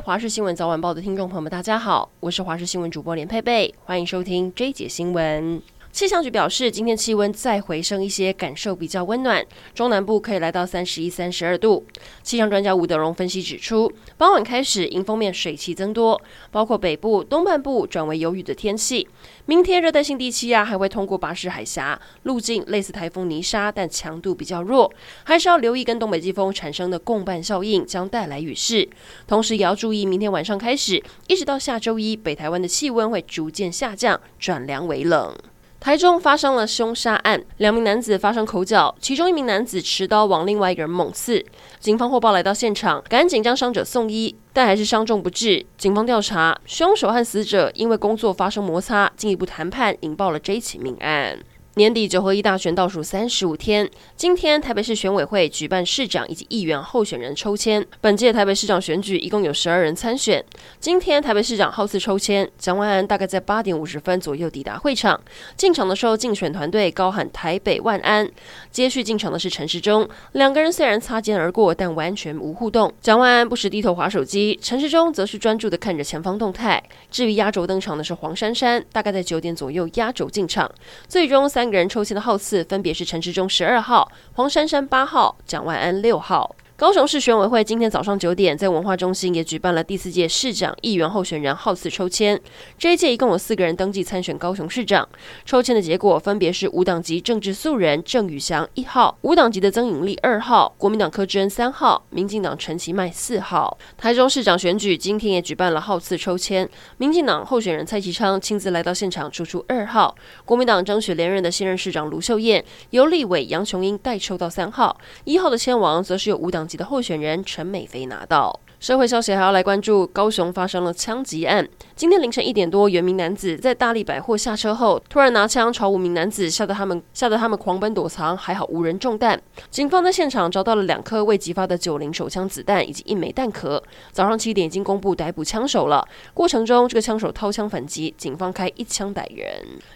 [0.00, 5.60] 华视新闻早晚报的听众朋友们，大家好，我是华视新闻主播连佩佩，欢迎收听这一节新闻。
[5.96, 9.42] 气象局表示，今天气温再回升一些，感受比较温暖，
[9.74, 11.86] 中南部可以来到三十一、三十二度。
[12.22, 19.08] 气象专家吴德荣分析指出，傍晚开始迎风面水汽增多，包括北部、东半部转为有雨的天气。
[19.46, 24.92] 明天热带性低气压还会通过巴士海峡，路径类似台风泥沙，但强度比较弱，
[25.24, 28.86] 还是要留意跟东北季风产生的共伴效应将带来雨势。
[29.26, 35.34] 同时也要注意，明天晚上开始一直到下周一，北台湾的气温会逐渐下降，转凉为冷。
[35.78, 41.44] 台中发生了凶杀案，两名男子发生口角，其中一名男子持刀往另外一个人猛刺。
[41.78, 45.64] 警方获报来到现场，赶紧将伤者送医，但还是伤重不治。
[45.78, 51.38] 警方调查，凶手和死者因为工作发生摩擦，进一步谈判引爆了这起命案。
[51.78, 53.86] 年底九合一大选倒数三十五天，
[54.16, 57.86] 今天台北市选委会举办市长以及议员候选人抽签。
[58.00, 60.42] 本届台北市长选举一共有十二人参选。
[60.80, 65.20] 今天台北市长好次抽签，蒋万安大概在八点五十分左右抵达会场。
[65.54, 68.26] 进场的时候，竞选团队高喊“台北万安”。
[68.72, 72.90] 接续进场的是陈时中，两个人虽然擦肩而过，但完全无互动。
[73.02, 76.82] 蒋万安不时低头划手机，陈时中则是专注地看着前方动态。
[77.10, 80.72] 至于压轴登场的是黄珊珊，大概在九点左右压轴进场。
[81.06, 81.65] 最终三。
[81.66, 86.54] 三个人抽签的号次分别是陈时中十二号、黄珊珊八号、蒋万安六号。
[86.78, 92.38] 高雄市选委会今天早上九点在文化中心也举办了第四届市长、议员候选人号次抽签。
[92.76, 95.08] 这一届一共有四个人登记参选高雄市长。
[95.46, 103.78] 抽签的结果分别是无党籍政治素人郑宇翔一号、无党籍的曾颖丽二号、国民党柯志恩三号、民进党陈其迈四号。
[103.96, 118.60] 台中市长选举今天也举办了号次抽签，民进党候选人蔡其昌亲自来到现场抽出二号，国民党争取连任的现任市长卢秀燕由立委杨琼英代抽到三号，一号的签王则是由无党级的候选人陈美菲拿到。
[118.78, 121.66] 社会消息还要来关注，高雄发生了枪击案。
[121.94, 129.40] 今天凌晨一点多，有名男子在大利百货下车后，突然拿枪朝五名男子，吓得他们吓得他们狂奔躲藏，还好无人中弹。
[129.70, 133.82] 警方在现场找到了两颗未击发的九零手枪子弹以及一枚弹壳。
[134.12, 136.06] 早上七点已经公布逮捕枪手了。
[136.34, 139.46] 过程中，这个枪手掏枪反击，警方开一枪逮人。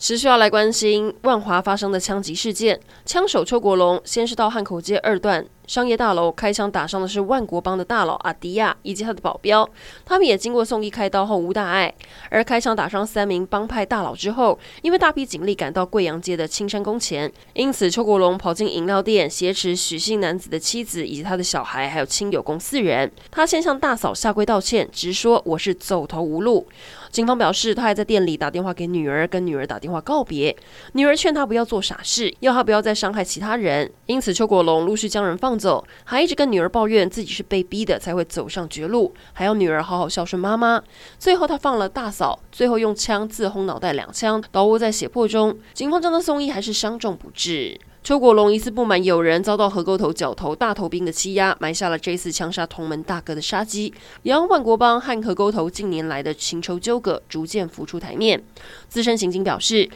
[0.00, 5.46] 持续要来关心万华发生的枪击事件，枪手邱国龙先是到汉口街二段。
[5.66, 9.68] 商业大楼开枪打伤的是万国帮的大佬阿迪亚以及他的保镖，
[10.04, 11.92] 他们也经过送医开刀后无大碍。
[12.30, 23.10] 而开枪打伤三名帮派大佬之后，因为大批警力赶到贵阳街的青山宫前，因此邱国龙跑进饮料店挟持许姓男子的妻子以及他的小孩，还有亲友共四人。
[23.30, 26.66] 他先向大嫂下跪道歉，直说我是走投无路。
[27.14, 30.54] 警方表示，他还在店里打电话给女儿，跟女儿打电话告别。
[30.94, 33.88] 女儿劝他不要做傻事，要他不要再伤害其他人。
[34.06, 40.82] 因此，邱国龙陆续将人放走，还一直跟女儿抱怨自己是被逼的才会走上绝路，还要女儿好好孝顺妈妈。
[41.16, 45.56] 最后，他放了大嫂，最后用枪自轰脑袋两枪，倒卧在血泊中。
[45.72, 47.78] 警方将他送医，还是伤重不治。
[48.04, 58.44] 邱国龙疑似不满有人遭到河沟头角头大头兵的欺压，埋下了这次枪杀同门大哥的杀机，也让万国帮和河沟头近年来的情仇纠葛逐渐浮出台面。
[58.90, 59.88] 资深刑警表示，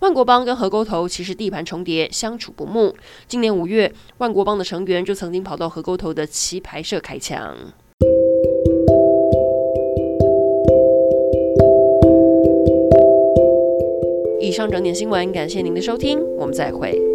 [0.00, 2.96] 万国帮跟河沟头其实地盘重叠，相处不睦。
[3.28, 7.56] 今年五月，万国帮的成员就曾经跑到河沟头的棋牌社开枪。
[14.40, 17.11] 以上整点新闻，感谢您的收听，我们再会。